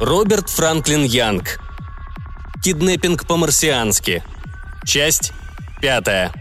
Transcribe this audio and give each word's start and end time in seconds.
Роберт 0.00 0.48
Франклин 0.48 1.02
Янг. 1.02 1.58
Киднеппинг 2.62 3.26
по-марсиански. 3.26 4.22
Часть 4.86 5.32
пятая. 5.82 6.32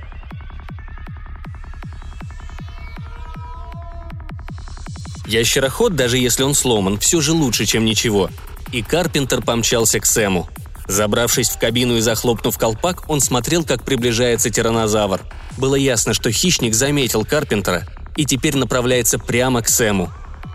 Ящероход, 5.25 5.95
даже 5.95 6.19
если 6.19 6.43
он 6.43 6.54
сломан, 6.54 6.99
все 6.99 7.19
же 7.19 7.31
лучше, 7.31 7.65
чем 7.65 7.83
ничего. 7.83 8.29
И 8.71 8.83
Карпентер 8.83 9.41
помчался 9.41 9.99
к 9.99 10.05
Сэму. 10.05 10.47
Забравшись 10.87 11.49
в 11.49 11.57
кабину 11.57 11.97
и 11.97 12.01
захлопнув 12.01 12.59
колпак, 12.59 13.10
он 13.10 13.21
смотрел, 13.21 13.63
как 13.63 13.83
приближается 13.83 14.51
тиранозавр. 14.51 15.21
Было 15.57 15.74
ясно, 15.74 16.13
что 16.13 16.32
хищник 16.32 16.75
заметил 16.75 17.25
Карпентера 17.25 17.87
и 18.15 18.24
теперь 18.24 18.55
направляется 18.55 19.18
прямо 19.18 19.63
к 19.63 19.68
Сэму. 19.68 20.11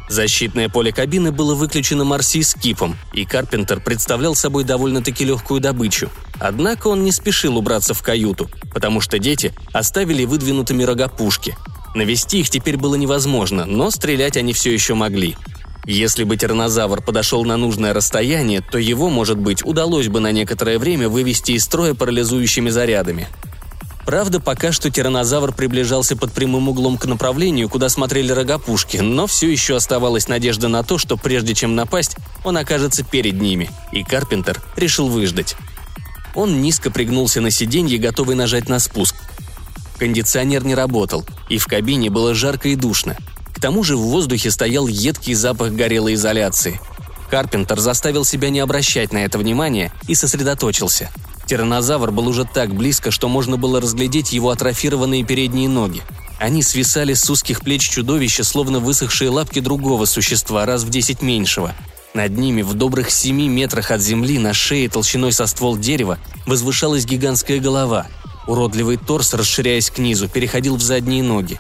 Защитное 0.09 0.69
поле 0.69 0.93
кабины 0.93 1.33
было 1.33 1.55
выключено 1.55 2.05
Марси 2.05 2.43
с 2.43 2.55
кипом, 2.55 2.97
и 3.13 3.25
Карпентер 3.25 3.81
представлял 3.81 4.35
собой 4.35 4.65
довольно-таки 4.65 5.25
легкую 5.25 5.61
добычу. 5.61 6.11
Однако 6.39 6.89
он 6.89 7.05
не 7.05 7.13
спешил 7.13 7.57
убраться 7.57 7.95
в 7.95 8.03
каюту, 8.03 8.51
потому 8.73 9.01
что 9.01 9.19
дети 9.19 9.55
оставили 9.73 10.25
выдвинутыми 10.25 10.83
рогопушки. 10.83 11.57
Навести 11.95 12.41
их 12.41 12.51
теперь 12.51 12.77
было 12.77 12.95
невозможно, 12.95 13.65
но 13.65 13.91
стрелять 13.91 14.37
они 14.37 14.53
все 14.53 14.73
еще 14.73 14.95
могли. 14.95 15.37
Если 15.85 16.25
бы 16.25 16.37
тиранозавр 16.37 17.03
подошел 17.03 17.45
на 17.45 17.57
нужное 17.57 17.93
расстояние, 17.93 18.61
то 18.61 18.79
его, 18.79 19.11
может 19.11 19.39
быть, 19.39 19.65
удалось 19.65 20.09
бы 20.09 20.21
на 20.21 20.31
некоторое 20.31 20.79
время 20.79 21.09
вывести 21.09 21.53
из 21.53 21.65
строя 21.65 21.95
парализующими 21.95 22.71
зарядами. 22.71 23.29
Правда, 24.05 24.41
пока 24.41 24.73
что 24.73 24.91
тиранозавр 24.91 25.53
приближался 25.53 26.17
под 26.17 26.33
прямым 26.33 26.69
углом 26.69 26.99
к 26.99 27.07
направлению, 27.07 27.69
куда 27.69 27.89
смотрели 27.89 28.33
рогопушки, 28.33 28.97
но 28.97 29.27
все 29.27 29.51
еще 29.51 29.77
оставалась 29.77 30.27
надежда 30.27 30.69
на 30.69 30.83
то, 30.83 30.99
что 30.99 31.17
прежде 31.17 31.55
чем 31.55 31.77
напасть, 31.77 32.17
он 32.45 32.57
окажется 32.57 33.05
перед 33.05 33.41
ними, 33.41 33.71
и 33.93 34.03
Карпентер 34.03 34.61
решил 34.77 35.09
выждать. 35.09 35.57
Он 36.35 36.61
низко 36.63 36.91
пригнулся 36.91 37.41
на 37.41 37.51
сиденье, 37.51 37.99
готовый 37.99 38.35
нажать 38.35 38.69
на 38.69 38.81
спуск. 38.81 39.15
Кондиционер 39.99 40.65
не 40.65 40.75
работал, 40.75 41.25
и 41.49 41.59
в 41.59 41.67
кабине 41.67 42.11
было 42.11 42.35
жарко 42.35 42.71
и 42.71 42.75
душно. 42.75 43.17
К 43.55 43.61
тому 43.61 43.85
же 43.85 43.97
в 43.97 44.01
воздухе 44.01 44.51
стоял 44.51 44.89
едкий 44.89 45.35
запах 45.35 45.73
горелой 45.73 46.15
изоляции. 46.15 46.81
Карпентер 47.31 47.79
заставил 47.79 48.25
себя 48.25 48.51
не 48.51 48.59
обращать 48.59 49.13
на 49.13 49.19
это 49.19 49.39
внимания 49.39 49.93
и 50.09 50.17
сосредоточился– 50.17 51.09
Тиранозавр 51.47 52.11
был 52.11 52.29
уже 52.29 52.45
так 52.45 52.75
близко, 52.75 53.11
что 53.11 53.29
можно 53.29 53.57
было 53.57 53.81
разглядеть 53.81 54.33
его 54.33 54.51
атрофированные 54.51 55.25
передние 55.25 55.69
ноги. 55.69 56.03
Они 56.39 56.63
свисали 56.63 57.15
с 57.15 57.29
узких 57.31 57.61
плеч 57.61 57.89
чудовища, 57.89 58.43
словно 58.43 58.81
высохшие 58.81 59.31
лапки 59.31 59.61
другого 59.61 60.07
существа, 60.07 60.67
раз 60.67 60.83
в 60.83 60.91
десять 60.91 61.23
меньшего. 61.23 61.75
Над 62.15 62.37
ними, 62.37 62.63
в 62.63 62.75
добрых 62.75 63.11
семи 63.11 63.49
метрах 63.49 63.91
от 63.91 64.01
земли, 64.01 64.39
на 64.39 64.53
шее 64.53 64.89
толщиной 64.89 65.33
со 65.33 65.47
ствол 65.47 65.77
дерева, 65.79 66.19
возвышалась 66.47 67.07
гигантская 67.07 67.59
голова. 67.59 68.07
Уродливый 68.47 68.97
торс, 68.97 69.35
расширяясь 69.35 69.91
к 69.91 69.99
низу, 69.99 70.29
переходил 70.29 70.77
в 70.77 70.83
задние 70.83 71.23
ноги. 71.23 71.59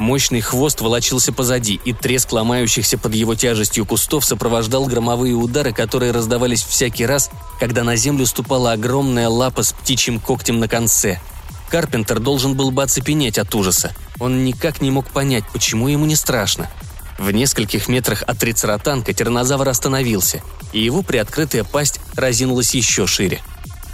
Мощный 0.00 0.40
хвост 0.40 0.80
волочился 0.80 1.30
позади, 1.30 1.78
и 1.84 1.92
треск 1.92 2.32
ломающихся 2.32 2.96
под 2.96 3.14
его 3.14 3.34
тяжестью 3.34 3.84
кустов 3.84 4.24
сопровождал 4.24 4.86
громовые 4.86 5.34
удары, 5.34 5.74
которые 5.74 6.10
раздавались 6.10 6.62
всякий 6.62 7.04
раз, 7.04 7.28
когда 7.58 7.84
на 7.84 7.96
землю 7.96 8.24
ступала 8.24 8.72
огромная 8.72 9.28
лапа 9.28 9.62
с 9.62 9.74
птичьим 9.74 10.18
когтем 10.18 10.58
на 10.58 10.68
конце. 10.68 11.20
Карпентер 11.68 12.18
должен 12.18 12.54
был 12.54 12.70
бы 12.70 12.82
оцепенеть 12.82 13.36
от 13.36 13.54
ужаса. 13.54 13.94
Он 14.18 14.42
никак 14.42 14.80
не 14.80 14.90
мог 14.90 15.06
понять, 15.10 15.44
почему 15.52 15.86
ему 15.88 16.06
не 16.06 16.16
страшно. 16.16 16.70
В 17.18 17.30
нескольких 17.30 17.86
метрах 17.86 18.22
от 18.22 18.38
трицератанка 18.38 19.12
тиранозавр 19.12 19.68
остановился, 19.68 20.40
и 20.72 20.80
его 20.82 21.02
приоткрытая 21.02 21.62
пасть 21.62 22.00
разинулась 22.16 22.74
еще 22.74 23.06
шире– 23.06 23.42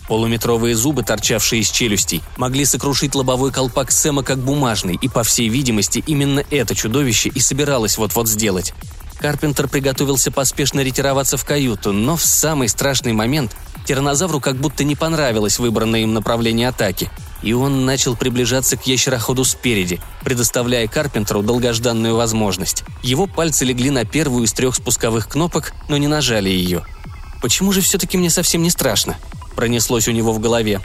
Полуметровые 0.08 0.76
зубы, 0.76 1.02
торчавшие 1.02 1.62
из 1.62 1.70
челюстей, 1.70 2.22
могли 2.36 2.64
сокрушить 2.64 3.14
лобовой 3.14 3.50
колпак 3.50 3.90
Сэма 3.90 4.22
как 4.22 4.38
бумажный, 4.38 4.98
и, 5.00 5.08
по 5.08 5.24
всей 5.24 5.48
видимости, 5.48 6.02
именно 6.06 6.44
это 6.50 6.74
чудовище 6.74 7.28
и 7.28 7.40
собиралось 7.40 7.98
вот-вот 7.98 8.28
сделать. 8.28 8.72
Карпентер 9.18 9.66
приготовился 9.66 10.30
поспешно 10.30 10.80
ретироваться 10.80 11.36
в 11.36 11.44
каюту, 11.44 11.92
но 11.92 12.16
в 12.16 12.24
самый 12.24 12.68
страшный 12.68 13.12
момент 13.12 13.56
тиранозавру 13.86 14.40
как 14.40 14.56
будто 14.56 14.84
не 14.84 14.94
понравилось 14.94 15.58
выбранное 15.58 16.00
им 16.00 16.12
направление 16.12 16.68
атаки, 16.68 17.10
и 17.42 17.52
он 17.52 17.84
начал 17.84 18.14
приближаться 18.14 18.76
к 18.76 18.86
ящероходу 18.86 19.44
спереди, 19.44 20.00
предоставляя 20.22 20.86
Карпентеру 20.86 21.42
долгожданную 21.42 22.14
возможность. 22.14 22.84
Его 23.02 23.26
пальцы 23.26 23.64
легли 23.64 23.90
на 23.90 24.04
первую 24.04 24.44
из 24.44 24.52
трех 24.52 24.74
спусковых 24.74 25.28
кнопок, 25.28 25.72
но 25.88 25.96
не 25.96 26.08
нажали 26.08 26.50
ее. 26.50 26.84
«Почему 27.40 27.72
же 27.72 27.80
все-таки 27.80 28.16
мне 28.18 28.30
совсем 28.30 28.62
не 28.62 28.70
страшно?» 28.70 29.16
Пронеслось 29.56 30.06
у 30.06 30.12
него 30.12 30.32
в 30.32 30.38
голове. 30.38 30.80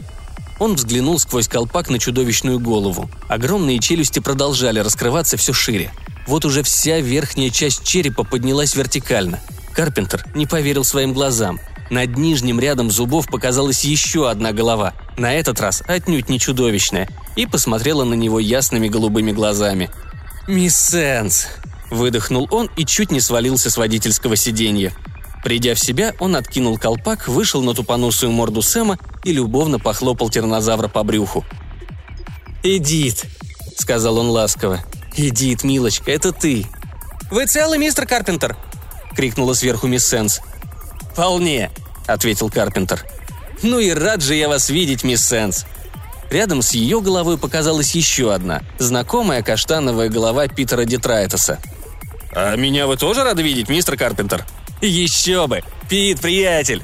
Он 0.57 0.75
взглянул 0.75 1.19
сквозь 1.19 1.47
колпак 1.47 1.89
на 1.89 1.99
чудовищную 1.99 2.59
голову. 2.59 3.09
Огромные 3.27 3.79
челюсти 3.79 4.19
продолжали 4.19 4.79
раскрываться 4.79 5.37
все 5.37 5.53
шире. 5.53 5.91
Вот 6.27 6.45
уже 6.45 6.63
вся 6.63 6.99
верхняя 6.99 7.49
часть 7.49 7.83
черепа 7.83 8.23
поднялась 8.23 8.75
вертикально. 8.75 9.39
Карпентер 9.73 10.25
не 10.35 10.45
поверил 10.45 10.83
своим 10.83 11.13
глазам. 11.13 11.59
Над 11.89 12.17
нижним 12.17 12.59
рядом 12.59 12.89
зубов 12.89 13.27
показалась 13.27 13.83
еще 13.83 14.29
одна 14.29 14.53
голова, 14.53 14.93
на 15.17 15.33
этот 15.33 15.59
раз 15.59 15.83
отнюдь 15.85 16.29
не 16.29 16.39
чудовищная, 16.39 17.09
и 17.35 17.45
посмотрела 17.45 18.05
на 18.05 18.13
него 18.13 18.39
ясными 18.39 18.87
голубыми 18.87 19.31
глазами. 19.31 19.89
«Мисс 20.47 20.75
Сенс!»– 20.77 21.47
выдохнул 21.89 22.47
он 22.51 22.69
и 22.77 22.85
чуть 22.85 23.11
не 23.11 23.19
свалился 23.19 23.69
с 23.69 23.77
водительского 23.77 24.37
сиденья. 24.37 24.93
Придя 25.43 25.73
в 25.73 25.79
себя, 25.79 26.13
он 26.19 26.35
откинул 26.35 26.77
колпак, 26.77 27.27
вышел 27.27 27.63
на 27.63 27.73
тупоносую 27.73 28.31
морду 28.31 28.61
Сэма 28.61 28.99
и 29.23 29.33
любовно 29.33 29.79
похлопал 29.79 30.29
тернозавра 30.29 30.87
по 30.87 31.03
брюху. 31.03 31.43
«Эдит»,— 32.63 33.25
сказал 33.77 34.19
он 34.19 34.29
ласково. 34.29 34.81
«Эдит, 35.15 35.63
милочка, 35.63 36.11
это 36.11 36.31
ты». 36.31 36.67
«Вы 37.31 37.47
целы, 37.47 37.77
мистер 37.77 38.05
Карпентер?»— 38.05 38.55
крикнула 39.15 39.53
сверху 39.53 39.87
мисс 39.87 40.05
Сенс. 40.05 40.41
«Вполне»,— 41.11 41.71
ответил 42.07 42.49
Карпентер. 42.49 43.03
«Ну 43.63 43.79
и 43.79 43.91
рад 43.91 44.21
же 44.21 44.35
я 44.35 44.47
вас 44.47 44.69
видеть, 44.69 45.03
мисс 45.03 45.25
Сенс». 45.27 45.65
Рядом 46.29 46.61
с 46.61 46.71
ее 46.71 47.01
головой 47.01 47.37
показалась 47.37 47.93
еще 47.93 48.33
одна, 48.33 48.61
знакомая 48.79 49.41
каштановая 49.41 50.07
голова 50.07 50.47
Питера 50.47 50.85
Детрайтеса. 50.85 51.59
«А 52.33 52.55
меня 52.55 52.87
вы 52.87 52.95
тоже 52.95 53.23
рады 53.23 53.41
видеть, 53.41 53.69
мистер 53.69 53.97
Карпентер?» 53.97 54.45
«Еще 54.81 55.47
бы! 55.47 55.61
Пит, 55.89 56.19
приятель!» 56.21 56.83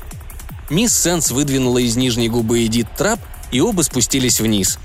Мисс 0.69 0.97
Сенс 0.97 1.31
выдвинула 1.31 1.79
из 1.79 1.95
нижней 1.95 2.29
губы 2.29 2.65
Эдит 2.65 2.87
трап, 2.95 3.19
и 3.51 3.59
оба 3.59 3.81
спустились 3.81 4.39
вниз. 4.39 4.77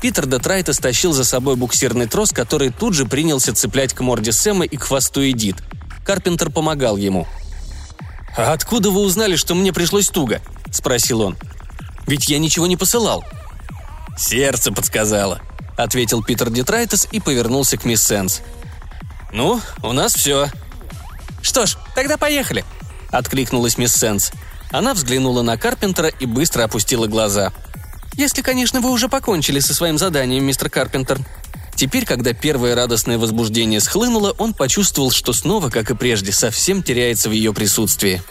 Питер 0.00 0.26
Детрайта 0.26 0.72
стащил 0.72 1.12
за 1.12 1.24
собой 1.24 1.56
буксирный 1.56 2.06
трос, 2.06 2.30
который 2.30 2.70
тут 2.70 2.94
же 2.94 3.06
принялся 3.06 3.54
цеплять 3.54 3.92
к 3.92 4.00
морде 4.00 4.32
Сэма 4.32 4.64
и 4.64 4.76
к 4.76 4.84
хвосту 4.84 5.28
Эдит. 5.28 5.56
Карпентер 6.04 6.50
помогал 6.50 6.96
ему. 6.96 7.26
«А 8.36 8.52
откуда 8.52 8.90
вы 8.90 9.00
узнали, 9.00 9.36
что 9.36 9.54
мне 9.54 9.72
пришлось 9.72 10.08
туго?»– 10.08 10.40
спросил 10.70 11.22
он. 11.22 11.36
«Ведь 12.06 12.28
я 12.28 12.38
ничего 12.38 12.66
не 12.66 12.76
посылал». 12.76 13.24
«Сердце 14.16 14.72
подсказало»,– 14.72 15.40
ответил 15.76 16.22
Питер 16.22 16.50
Детрайтес 16.50 17.08
и 17.10 17.20
повернулся 17.20 17.76
к 17.76 17.84
мисс 17.84 18.06
Сенс. 18.06 18.42
«Ну, 19.32 19.60
у 19.82 19.92
нас 19.92 20.14
все», 20.14 20.48
«Что 21.46 21.64
ж, 21.64 21.76
тогда 21.94 22.16
поехали!»– 22.16 22.64
откликнулась 23.12 23.78
мисс 23.78 23.94
Сенс. 23.94 24.32
Она 24.72 24.94
взглянула 24.94 25.42
на 25.42 25.56
Карпентера 25.56 26.08
и 26.08 26.26
быстро 26.26 26.64
опустила 26.64 27.06
глаза. 27.06 27.52
«Если, 28.14 28.42
конечно, 28.42 28.80
вы 28.80 28.90
уже 28.90 29.08
покончили 29.08 29.60
со 29.60 29.72
своим 29.72 29.96
заданием, 29.96 30.42
мистер 30.42 30.68
Карпентер». 30.70 31.20
Теперь, 31.76 32.04
когда 32.04 32.32
первое 32.32 32.74
радостное 32.74 33.16
возбуждение 33.16 33.78
схлынуло, 33.78 34.34
он 34.38 34.54
почувствовал, 34.54 35.12
что 35.12 35.32
снова, 35.32 35.70
как 35.70 35.88
и 35.88 35.94
прежде, 35.94 36.32
совсем 36.32 36.82
теряется 36.82 37.28
в 37.28 37.32
ее 37.32 37.54
присутствии. 37.54 38.22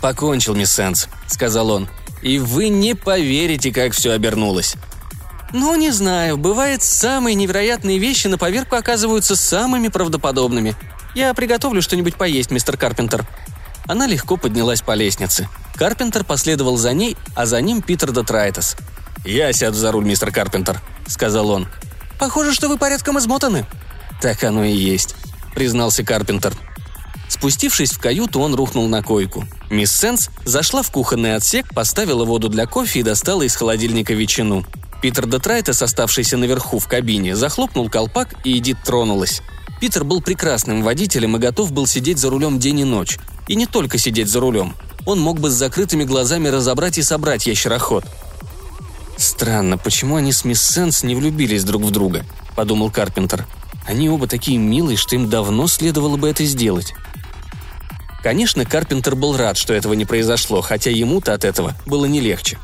«Покончил, 0.00 0.56
мисс 0.56 0.74
Сенс»,— 0.74 1.06
сказал 1.28 1.70
он. 1.70 1.88
«И 2.20 2.40
вы 2.40 2.68
не 2.68 2.94
поверите, 2.94 3.70
как 3.70 3.92
все 3.92 4.10
обернулось». 4.10 4.74
«Ну, 5.52 5.76
не 5.76 5.92
знаю. 5.92 6.36
Бывает, 6.36 6.82
самые 6.82 7.36
невероятные 7.36 7.98
вещи 7.98 8.26
на 8.26 8.38
поверку 8.38 8.74
оказываются 8.74 9.36
самыми 9.36 9.86
правдоподобными. 9.86 10.74
«Я 11.14 11.34
приготовлю 11.34 11.82
что-нибудь 11.82 12.16
поесть, 12.16 12.50
мистер 12.50 12.76
Карпентер». 12.76 13.26
Она 13.86 14.06
легко 14.06 14.36
поднялась 14.36 14.82
по 14.82 14.92
лестнице. 14.92 15.48
Карпентер 15.74 16.24
последовал 16.24 16.76
за 16.76 16.92
ней, 16.92 17.16
а 17.34 17.46
за 17.46 17.60
ним 17.60 17.82
Питер 17.82 18.12
Детрайтес. 18.12 18.76
«Я 19.24 19.52
сяду 19.52 19.76
за 19.76 19.92
руль, 19.92 20.04
мистер 20.04 20.30
Карпентер»,— 20.30 20.80
сказал 21.06 21.50
он. 21.50 21.68
«Похоже, 22.18 22.54
что 22.54 22.68
вы 22.68 22.78
порядком 22.78 23.18
измотаны». 23.18 23.66
«Так 24.20 24.44
оно 24.44 24.64
и 24.64 24.72
есть»,— 24.72 25.16
признался 25.54 26.04
Карпентер. 26.04 26.52
Спустившись 27.28 27.92
в 27.92 28.00
каюту, 28.00 28.40
он 28.40 28.54
рухнул 28.54 28.88
на 28.88 29.02
койку. 29.02 29.46
Мисс 29.70 29.92
Сенс 29.92 30.30
зашла 30.44 30.82
в 30.82 30.90
кухонный 30.90 31.36
отсек, 31.36 31.72
поставила 31.72 32.24
воду 32.24 32.48
для 32.48 32.66
кофе 32.66 33.00
и 33.00 33.04
достала 33.04 33.42
из 33.42 33.54
холодильника 33.54 34.14
ветчину. 34.14 34.66
Питер 35.00 35.26
Детрайтес, 35.26 35.80
оставшийся 35.80 36.36
наверху 36.36 36.78
в 36.78 36.88
кабине, 36.88 37.36
захлопнул 37.36 37.88
колпак, 37.88 38.34
и 38.44 38.58
Эдит 38.58 38.82
тронулась. 38.84 39.42
Питер 39.80 40.04
был 40.04 40.20
прекрасным 40.20 40.82
водителем 40.82 41.36
и 41.36 41.40
готов 41.40 41.72
был 41.72 41.86
сидеть 41.86 42.18
за 42.18 42.28
рулем 42.28 42.58
день 42.58 42.80
и 42.80 42.84
ночь. 42.84 43.18
И 43.48 43.56
не 43.56 43.66
только 43.66 43.96
сидеть 43.96 44.28
за 44.28 44.38
рулем. 44.38 44.74
Он 45.06 45.18
мог 45.18 45.40
бы 45.40 45.48
с 45.48 45.54
закрытыми 45.54 46.04
глазами 46.04 46.48
разобрать 46.48 46.98
и 46.98 47.02
собрать 47.02 47.46
ящероход. 47.46 48.04
«Странно, 49.16 49.78
почему 49.78 50.16
они 50.16 50.32
с 50.32 50.44
мисс 50.44 50.62
Сенс 50.62 51.02
не 51.02 51.14
влюбились 51.14 51.64
друг 51.64 51.82
в 51.82 51.90
друга?»– 51.90 52.24
подумал 52.56 52.90
Карпентер. 52.90 53.46
«Они 53.86 54.08
оба 54.10 54.26
такие 54.26 54.58
милые, 54.58 54.98
что 54.98 55.16
им 55.16 55.30
давно 55.30 55.66
следовало 55.66 56.16
бы 56.16 56.28
это 56.28 56.44
сделать». 56.44 56.94
Конечно, 58.22 58.66
Карпентер 58.66 59.16
был 59.16 59.36
рад, 59.36 59.56
что 59.56 59.72
этого 59.72 59.94
не 59.94 60.04
произошло, 60.04 60.60
хотя 60.60 60.90
ему-то 60.90 61.32
от 61.32 61.44
этого 61.44 61.74
было 61.86 62.04
не 62.04 62.20
легче. 62.20 62.58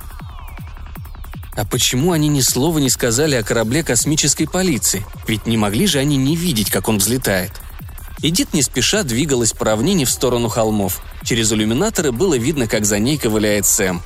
А 1.57 1.65
почему 1.65 2.13
они 2.13 2.29
ни 2.29 2.41
слова 2.41 2.79
не 2.79 2.91
сказали 2.91 3.35
о 3.35 3.43
корабле 3.43 3.83
космической 3.83 4.47
полиции? 4.47 5.05
Ведь 5.27 5.47
не 5.47 5.57
могли 5.57 5.87
же 5.87 5.99
они 5.99 6.17
не 6.17 6.37
видеть, 6.37 6.71
как 6.71 6.89
он 6.89 6.99
взлетает. 6.99 7.51
Эдит 8.23 8.53
не 8.53 8.63
спеша 8.63 9.03
двигалась 9.03 9.53
по 9.53 9.65
равнине 9.65 10.05
в 10.05 10.11
сторону 10.11 10.49
холмов. 10.49 11.03
Через 11.23 11.53
иллюминаторы 11.53 12.13
было 12.13 12.37
видно, 12.37 12.67
как 12.67 12.85
за 12.85 12.99
ней 12.99 13.17
ковыляет 13.17 13.67
Сэм. 13.67 14.03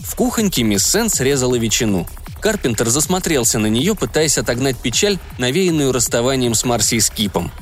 В 0.00 0.14
кухоньке 0.14 0.62
мисс 0.62 0.84
Сен 0.84 1.08
срезала 1.08 1.54
ветчину. 1.54 2.06
Карпентер 2.40 2.88
засмотрелся 2.88 3.58
на 3.58 3.66
нее, 3.66 3.94
пытаясь 3.94 4.36
отогнать 4.36 4.76
печаль, 4.76 5.18
навеянную 5.38 5.92
расставанием 5.92 6.54
с 6.54 6.64
Марси 6.64 6.96
и 6.96 7.00
Скипом. 7.00 7.52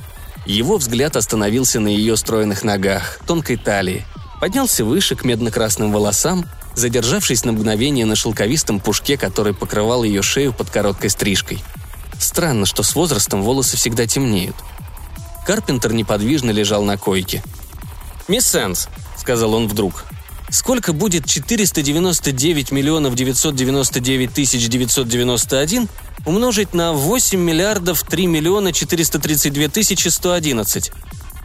Его 0.45 0.77
взгляд 0.77 1.15
остановился 1.15 1.79
на 1.79 1.87
ее 1.87 2.17
стройных 2.17 2.63
ногах, 2.63 3.19
тонкой 3.27 3.57
талии. 3.57 4.05
Поднялся 4.39 4.83
выше 4.83 5.15
к 5.15 5.23
медно-красным 5.23 5.91
волосам, 5.91 6.45
задержавшись 6.75 7.45
на 7.45 7.51
мгновение 7.51 8.05
на 8.05 8.15
шелковистом 8.15 8.79
пушке, 8.79 9.17
который 9.17 9.53
покрывал 9.53 10.03
ее 10.03 10.21
шею 10.21 10.53
под 10.53 10.69
короткой 10.69 11.09
стрижкой. 11.09 11.63
Странно, 12.19 12.65
что 12.65 12.83
с 12.83 12.95
возрастом 12.95 13.41
волосы 13.41 13.77
всегда 13.77 14.05
темнеют. 14.05 14.55
Карпентер 15.45 15.93
неподвижно 15.93 16.51
лежал 16.51 16.83
на 16.83 16.97
койке. 16.97 17.43
«Мисс 18.27 18.47
Сенс»,— 18.47 18.87
сказал 19.17 19.53
он 19.55 19.67
вдруг,— 19.67 20.05
«сколько 20.49 20.93
будет 20.93 21.25
499 21.25 22.71
миллионов 22.71 23.15
999 23.15 24.33
тысяч 24.33 24.67
991 24.67 25.89
умножить 26.25 26.73
на 26.73 26.93
8 26.93 27.39
миллиардов 27.39 28.03
3 28.03 28.27
миллиона 28.27 28.71
432 28.71 29.67
тысячи 29.69 30.07
111?» 30.07 30.91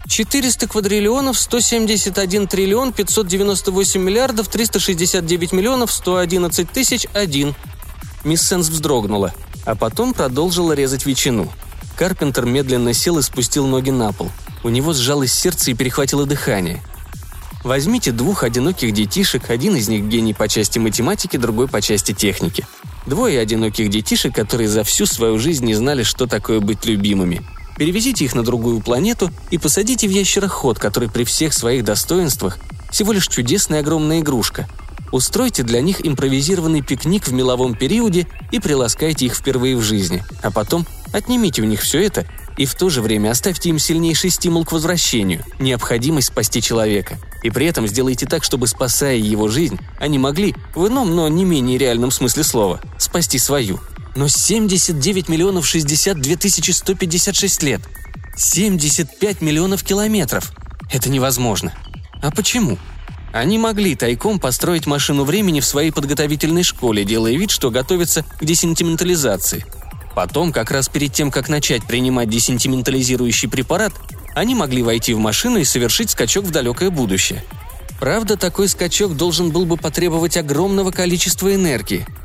400 0.09 0.69
квадриллионов 0.69 1.39
171 1.39 2.47
триллион 2.47 2.93
598 2.93 4.01
миллиардов 4.01 4.49
369 4.49 5.53
миллионов 5.53 5.91
111 5.91 6.71
тысяч 6.71 7.07
1. 7.13 7.55
Мисс 8.25 8.43
Сенс 8.43 8.69
вздрогнула, 8.69 9.35
а 9.65 9.75
потом 9.75 10.15
продолжила 10.15 10.73
резать 10.73 11.07
ветчину. 11.07 11.51
Карпентер 11.97 12.47
медленно 12.47 12.93
сел 12.93 13.19
и 13.19 13.23
спустил 13.23 13.67
ноги 13.67 13.91
на 13.91 14.13
пол. 14.13 14.31
У 14.63 14.69
него 14.69 14.93
сжалось 14.93 15.33
сердце 15.33 15.73
и 15.73 15.75
перехватило 15.75 16.25
дыхание. 16.25 16.83
Возьмите 17.65 18.13
двух 18.13 18.45
одиноких 18.45 18.93
детишек, 18.93 19.51
один 19.51 19.75
из 19.75 19.89
них 19.89 20.05
гений 20.05 20.35
по 20.35 20.47
части 20.47 20.79
математики, 20.79 21.37
другой 21.37 21.67
по 21.67 21.83
части 21.83 22.13
техники. 22.13 22.65
Двое 23.07 23.41
одиноких 23.41 23.91
детишек, 23.91 24.35
которые 24.35 24.69
за 24.69 24.85
всю 24.85 25.07
свою 25.07 25.39
жизнь 25.39 25.65
не 25.65 25.75
знали, 25.75 26.05
что 26.05 26.27
такое 26.27 26.61
быть 26.61 26.85
любимыми– 26.85 27.45
перевезите 27.77 28.25
их 28.25 28.35
на 28.35 28.43
другую 28.43 28.81
планету 28.81 29.31
и 29.51 29.59
посадите 29.59 30.09
в 30.09 30.11
ящероход, 30.11 30.79
который 30.79 31.09
при 31.09 31.25
всех 31.25 31.53
своих 31.53 31.85
достоинствах 31.85 32.59
всего 32.91 33.13
лишь 33.13 33.29
чудесная 33.29 33.81
огромная 33.81 34.21
игрушка. 34.21 34.69
Устройте 35.13 35.63
для 35.63 35.81
них 35.81 36.05
импровизированный 36.05 36.83
пикник 36.83 37.29
в 37.29 37.33
меловом 37.33 37.75
периоде 37.75 38.27
и 38.51 38.59
приласкайте 38.59 39.27
их 39.27 39.35
впервые 39.35 39.77
в 39.77 39.83
жизни, 39.83 40.25
а 40.43 40.51
потом 40.51 40.87
отнимите 41.13 41.63
у 41.63 41.65
них 41.65 41.81
все 41.81 42.03
это 42.03 42.27
и 42.57 42.65
в 42.65 42.75
то 42.75 42.89
же 42.89 43.03
время 43.03 43.31
оставьте 43.31 43.69
им 43.69 43.79
сильнейший 43.79 44.31
стимул 44.31 44.65
к 44.65 44.73
возвращению, 44.73 45.45
необходимость 45.59 46.29
спасти 46.29 46.63
человека. 46.63 47.19
И 47.43 47.51
при 47.51 47.67
этом 47.67 47.87
сделайте 47.87 48.27
так, 48.27 48.43
чтобы, 48.43 48.67
спасая 48.67 49.17
его 49.17 49.49
жизнь, 49.49 49.79
они 50.01 50.19
могли, 50.19 50.55
в 50.75 50.89
ином, 50.89 51.15
но 51.15 51.29
не 51.29 51.45
менее 51.45 51.79
реальном 51.79 52.11
смысле 52.11 52.43
слова, 52.43 52.81
спасти 52.99 53.39
свою– 53.39 53.79
но 54.17 54.29
79 54.29 55.29
миллионов 55.29 55.67
62 55.67 56.37
тысячи 56.37 56.71
156 56.71 57.63
лет. 57.63 57.83
75 58.37 59.43
миллионов 59.43 59.85
километров. 59.85 60.53
Это 60.91 61.11
невозможно. 61.11 61.73
А 62.23 62.31
почему? 62.31 62.79
Они 63.33 63.59
могли 63.59 63.95
тайком 63.95 64.39
построить 64.39 64.87
машину 64.87 65.25
времени 65.25 65.61
в 65.61 65.67
своей 65.67 65.91
подготовительной 65.91 66.63
школе, 66.63 67.05
делая 67.05 67.37
вид, 67.37 67.51
что 67.51 67.71
готовятся 67.71 68.23
к 68.23 68.45
десентиментализации. 68.45 69.67
Потом, 70.15 70.51
как 70.51 70.71
раз 70.71 70.89
перед 70.89 71.13
тем, 71.13 71.31
как 71.31 71.51
начать 71.51 71.85
принимать 71.85 72.31
десентиментализирующий 72.31 73.51
препарат, 73.51 73.93
они 74.35 74.55
могли 74.55 74.83
войти 74.83 75.13
в 75.13 75.19
машину 75.19 75.59
и 75.59 75.65
совершить 75.65 76.11
скачок 76.11 76.47
в 76.47 76.51
далекое 76.51 76.89
будущее. 76.89 77.45
Правда, 78.01 78.39
такой 78.39 78.69
скачок 78.69 79.17
должен 79.17 79.51
был 79.51 79.67
бы 79.67 79.77
потребовать 79.77 80.39
огромного 80.39 80.91
количества 80.91 81.55
энергии– 81.55 82.07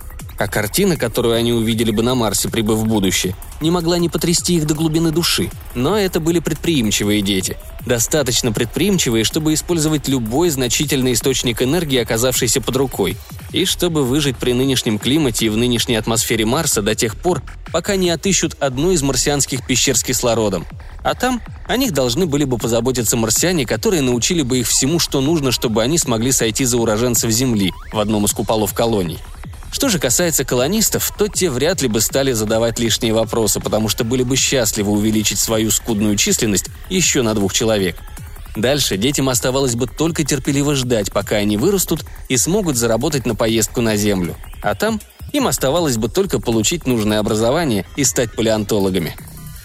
а 0.41 0.47
картина, 0.47 0.97
которую 0.97 1.35
они 1.35 1.53
увидели 1.53 1.91
бы 1.91 2.01
на 2.01 2.15
Марсе, 2.15 2.49
прибыв 2.49 2.79
в 2.79 2.87
будущее, 2.87 3.35
не 3.61 3.69
могла 3.69 3.99
не 3.99 4.09
потрясти 4.09 4.55
их 4.55 4.65
до 4.65 4.73
глубины 4.73 5.11
души. 5.11 5.51
Но 5.75 5.95
это 5.95 6.19
были 6.19 6.39
предприимчивые 6.39 7.21
дети. 7.21 7.57
Достаточно 7.85 8.51
предприимчивые, 8.51 9.23
чтобы 9.23 9.53
использовать 9.53 10.07
любой 10.07 10.49
значительный 10.49 11.13
источник 11.13 11.61
энергии, 11.61 11.99
оказавшийся 11.99 12.59
под 12.59 12.75
рукой. 12.75 13.17
И 13.51 13.65
чтобы 13.65 14.03
выжить 14.03 14.37
при 14.37 14.53
нынешнем 14.53 14.97
климате 14.97 15.45
и 15.45 15.49
в 15.49 15.57
нынешней 15.57 15.95
атмосфере 15.95 16.45
Марса 16.45 16.81
до 16.81 16.95
тех 16.95 17.15
пор, 17.15 17.43
пока 17.71 17.95
не 17.95 18.09
отыщут 18.09 18.55
одну 18.59 18.91
из 18.91 19.03
марсианских 19.03 19.65
пещер 19.65 19.95
с 19.95 20.03
кислородом. 20.03 20.65
А 21.03 21.13
там 21.13 21.39
о 21.67 21.77
них 21.77 21.93
должны 21.93 22.25
были 22.25 22.45
бы 22.45 22.57
позаботиться 22.57 23.15
марсиане, 23.15 23.65
которые 23.65 24.01
научили 24.01 24.41
бы 24.41 24.59
их 24.59 24.67
всему, 24.67 24.97
что 24.97 25.21
нужно, 25.21 25.51
чтобы 25.51 25.83
они 25.83 25.99
смогли 25.99 26.31
сойти 26.31 26.65
за 26.65 26.77
уроженцев 26.77 27.29
Земли 27.29 27.71
в 27.91 27.99
одном 27.99 28.25
из 28.25 28.31
куполов 28.31 28.73
колоний. 28.73 29.19
Что 29.71 29.89
же 29.89 29.99
касается 29.99 30.43
колонистов, 30.43 31.11
то 31.17 31.27
те 31.27 31.49
вряд 31.49 31.81
ли 31.81 31.87
бы 31.87 32.01
стали 32.01 32.33
задавать 32.33 32.77
лишние 32.77 33.13
вопросы, 33.13 33.59
потому 33.59 33.87
что 33.87 34.03
были 34.03 34.23
бы 34.23 34.35
счастливы 34.35 34.91
увеличить 34.91 35.39
свою 35.39 35.71
скудную 35.71 36.17
численность 36.17 36.67
еще 36.89 37.21
на 37.21 37.33
двух 37.33 37.53
человек. 37.53 37.95
Дальше 38.55 38.97
детям 38.97 39.29
оставалось 39.29 39.75
бы 39.75 39.87
только 39.87 40.25
терпеливо 40.25 40.75
ждать, 40.75 41.13
пока 41.13 41.37
они 41.37 41.55
вырастут 41.55 42.03
и 42.27 42.35
смогут 42.35 42.75
заработать 42.75 43.25
на 43.25 43.33
поездку 43.33 43.79
на 43.79 43.95
Землю. 43.95 44.35
А 44.61 44.75
там 44.75 44.99
им 45.31 45.47
оставалось 45.47 45.95
бы 45.95 46.09
только 46.09 46.39
получить 46.39 46.85
нужное 46.85 47.19
образование 47.19 47.85
и 47.95 48.03
стать 48.03 48.33
палеонтологами. 48.33 49.15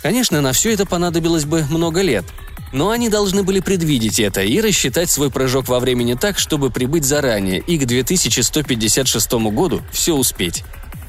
Конечно, 0.03 0.41
на 0.41 0.53
все 0.53 0.73
это 0.73 0.87
понадобилось 0.87 1.45
бы 1.45 1.65
много 1.69 2.01
лет– 2.01 2.25
но 2.73 2.91
они 2.91 3.09
должны 3.09 3.43
были 3.43 3.61
предвидеть 3.61 4.19
это 4.19 4.43
и 4.43 4.61
рассчитать 4.61 5.11
свой 5.11 5.31
прыжок 5.31 5.69
во 5.69 5.81
времени 5.81 6.15
так, 6.15 6.39
чтобы 6.39 6.71
прибыть 6.71 7.05
заранее 7.05 7.61
и 7.61 7.79
к 7.79 7.87
2156 7.87 9.33
году 9.51 9.83
все 9.93 10.15
успеть. 10.15 10.65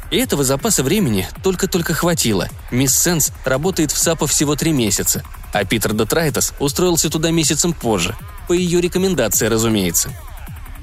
И 0.10 0.18
этого 0.18 0.44
запаса 0.44 0.84
времени 0.84 1.28
только-только 1.44 1.94
хватило. 1.94 2.48
Мисс 2.72 2.98
Сенс 2.98 3.32
работает 3.44 3.92
в 3.92 3.98
САПа 3.98 4.26
всего 4.26 4.56
три 4.56 4.72
месяца, 4.72 5.24
а 5.52 5.66
Питер 5.66 5.94
Детрайтес 5.94 6.54
устроился 6.60 7.10
туда 7.10 7.32
месяцем 7.32 7.74
позже. 7.74 8.16
По 8.48 8.54
ее 8.54 8.80
рекомендации, 8.80 9.48
разумеется. 9.48 10.12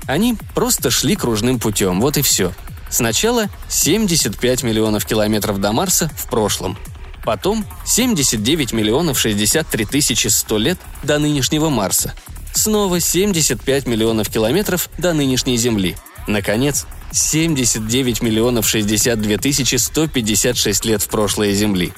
Они 0.07 0.37
просто 0.54 0.90
шли 0.90 1.16
кружным 1.16 1.59
путем, 1.59 2.02
вот 2.02 2.19
и 2.19 2.23
все. 2.23 2.52
Сначала 2.90 3.47
75 3.71 4.62
миллионов 4.62 5.07
километров 5.07 5.59
до 5.59 5.73
Марса 5.73 6.11
в 6.16 6.28
прошлом– 6.28 6.76
Потом 7.25 7.64
79 7.87 8.73
миллионов 8.73 9.19
63 9.19 9.85
тысячи 9.87 10.28
100 10.28 10.59
лет 10.59 10.78
до 11.02 11.19
нынешнего 11.19 11.71
Марса. 11.71 12.14
Снова 12.52 13.00
75 13.00 13.87
миллионов 13.87 14.28
километров 14.28 14.90
до 14.99 15.12
нынешней 15.12 15.57
Земли. 15.57 15.97
Наконец, 16.26 16.87
79 17.12 18.23
миллионов 18.23 18.69
62 18.69 19.38
тысячи 19.38 19.76
156 19.76 20.85
лет 20.85 21.02
в 21.02 21.09
прошлое 21.09 21.52
Земли. 21.52 21.93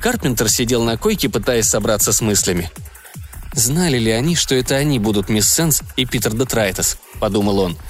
Карпентер 0.00 0.48
сидел 0.48 0.84
на 0.84 0.96
койке, 0.96 1.28
пытаясь 1.28 1.68
собраться 1.68 2.12
с 2.12 2.20
мыслями. 2.20 2.70
«Знали 3.52 3.98
ли 3.98 4.10
они, 4.10 4.36
что 4.36 4.54
это 4.54 4.76
они 4.76 4.98
будут 4.98 5.28
мисс 5.28 5.48
Сенс 5.48 5.82
и 5.96 6.04
Питер 6.04 6.34
Детрайтес?»– 6.34 6.98
подумал 7.20 7.60
он– 7.60 7.76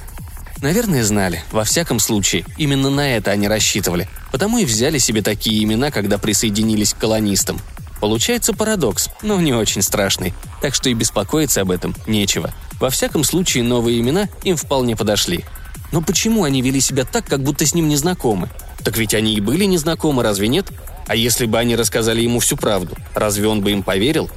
Наверное, 0.60 1.04
знали. 1.04 1.42
Во 1.52 1.64
всяком 1.64 1.98
случае, 1.98 2.44
именно 2.56 2.90
на 2.90 3.16
это 3.16 3.30
они 3.30 3.48
рассчитывали. 3.48 4.08
Потому 4.32 4.58
и 4.58 4.64
взяли 4.64 4.98
себе 4.98 5.22
такие 5.22 5.62
имена, 5.62 5.90
когда 5.90 6.18
присоединились 6.18 6.94
к 6.94 6.98
колонистам. 6.98 7.60
Получается 8.00 8.52
парадокс, 8.52 9.08
но 9.22 9.40
не 9.40 9.52
очень 9.52 9.82
страшный. 9.82 10.34
Так 10.60 10.74
что 10.74 10.88
и 10.88 10.94
беспокоиться 10.94 11.60
об 11.60 11.70
этом 11.70 11.94
нечего. 12.06 12.52
Во 12.80 12.90
всяком 12.90 13.24
случае, 13.24 13.64
новые 13.64 14.00
имена 14.00 14.28
им 14.42 14.56
вполне 14.56 14.96
подошли. 14.96 15.44
Но 15.92 16.02
почему 16.02 16.44
они 16.44 16.60
вели 16.60 16.80
себя 16.80 17.04
так, 17.04 17.26
как 17.26 17.42
будто 17.42 17.64
с 17.64 17.74
ним 17.74 17.88
не 17.88 17.96
знакомы? 17.96 18.50
Так 18.82 18.98
ведь 18.98 19.14
они 19.14 19.34
и 19.34 19.40
были 19.40 19.64
незнакомы, 19.64 20.22
разве 20.22 20.48
нет? 20.48 20.66
А 21.06 21.14
если 21.14 21.46
бы 21.46 21.58
они 21.58 21.76
рассказали 21.76 22.20
ему 22.22 22.40
всю 22.40 22.56
правду, 22.56 22.96
разве 23.14 23.46
он 23.46 23.60
бы 23.60 23.70
им 23.70 23.82
поверил? 23.82 24.30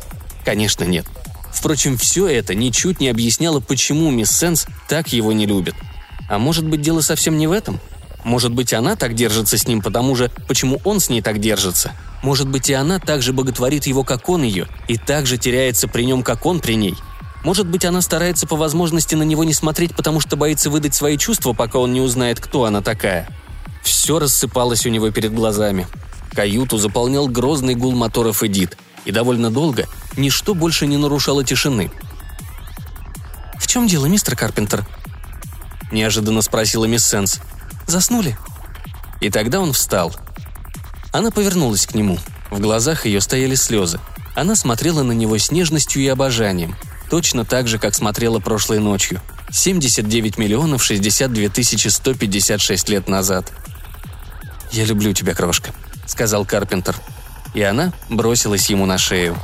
Конечно, 0.46 0.84
нет. 0.84 1.06
Впрочем, 1.52 1.98
все 1.98 2.28
это 2.28 2.54
ничуть 2.54 3.00
не 3.00 3.10
объясняло, 3.10 3.60
почему 3.60 4.12
мисс 4.12 4.32
Сенс 4.32 4.68
так 4.88 5.12
его 5.12 5.34
не 5.34 5.46
любит. 5.46 5.76
А 6.30 6.40
может 6.40 6.66
быть, 6.66 6.82
дело 6.82 7.02
совсем 7.02 7.38
не 7.38 7.48
в 7.48 7.52
этом? 7.52 7.80
Может 8.24 8.52
быть, 8.52 8.74
она 8.74 8.96
так 8.96 9.16
держится 9.16 9.58
с 9.58 9.68
ним 9.68 9.82
потому 9.82 10.16
же, 10.16 10.30
почему 10.48 10.82
он 10.84 11.00
с 11.00 11.10
ней 11.10 11.22
так 11.22 11.40
держится? 11.40 11.94
Может 12.24 12.48
быть, 12.50 12.70
и 12.70 12.74
она 12.74 13.00
так 13.00 13.22
же 13.22 13.32
боготворит 13.32 13.88
его, 13.88 14.04
как 14.04 14.28
он 14.28 14.44
ее, 14.44 14.68
и 14.88 14.98
так 14.98 15.26
же 15.26 15.38
теряется 15.38 15.88
при 15.88 16.04
нем, 16.04 16.24
как 16.24 16.46
он 16.46 16.60
при 16.60 16.74
ней? 16.74 16.96
Может 17.44 17.68
быть, 17.68 17.86
она 17.86 18.02
старается 18.02 18.46
по 18.46 18.58
возможности 18.58 19.16
на 19.16 19.24
него 19.24 19.44
не 19.44 19.54
смотреть, 19.54 19.96
потому 19.96 20.20
что 20.20 20.36
боится 20.36 20.70
выдать 20.70 20.94
свои 20.94 21.18
чувства, 21.18 21.54
пока 21.54 21.80
он 21.80 21.94
не 21.94 22.02
узнает, 22.02 22.42
кто 22.42 22.66
она 22.66 22.82
такая. 22.82 23.30
Все 23.84 24.20
рассыпалось 24.20 24.86
у 24.86 24.90
него 24.90 25.12
перед 25.12 25.34
глазами. 25.34 25.88
Каюту 26.34 26.78
заполнял 26.78 27.28
грозный 27.28 27.76
гул 27.76 27.94
моторов 27.94 28.44
Эдит, 28.44 28.78
и 29.06 29.12
довольно 29.12 29.50
долго 29.50 29.88
ничто 30.18 30.54
больше 30.54 30.88
не 30.88 30.98
нарушало 30.98 31.46
тишины. 31.46 31.92
«В 33.58 33.68
чем 33.68 33.88
дело, 33.88 34.08
мистер 34.08 34.36
Карпентер?»– 34.36 34.86
неожиданно 35.92 36.42
спросила 36.42 36.86
мисс 36.86 37.06
Сенс. 37.06 37.40
«Заснули?» 37.86 38.38
И 39.22 39.30
тогда 39.30 39.60
он 39.60 39.74
встал. 39.74 40.16
Она 41.12 41.32
повернулась 41.32 41.88
к 41.88 41.96
нему. 41.96 42.20
В 42.50 42.60
глазах 42.60 43.06
ее 43.06 43.22
стояли 43.22 43.56
слезы. 43.56 44.00
Она 44.36 44.56
смотрела 44.56 45.04
на 45.04 45.14
него 45.14 45.38
с 45.38 45.52
нежностью 45.52 46.02
и 46.02 46.08
обожанием. 46.08 46.76
Точно 47.10 47.46
так 47.46 47.68
же, 47.68 47.80
как 47.80 47.96
смотрела 47.96 48.40
прошлой 48.40 48.80
ночью. 48.80 49.22
79 49.52 50.38
миллионов 50.38 50.84
62 50.84 51.50
тысячи 51.50 51.88
156 51.88 52.90
лет 52.90 53.08
назад. 53.08 53.52
«Я 54.72 54.86
люблю 54.86 55.14
тебя, 55.14 55.34
крошка»,— 55.34 55.72
сказал 56.06 56.46
Карпентер. 56.46 56.96
И 57.54 57.62
она 57.62 57.94
бросилась 58.10 58.70
ему 58.70 58.86
на 58.86 58.98
шею. 58.98 59.38